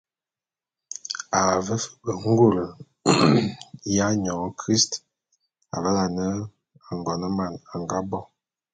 [1.39, 2.65] A ve fe be ngule
[3.95, 4.91] ya nyôn christ
[5.75, 6.27] avale ane
[6.91, 8.19] Angoneman a nga bo.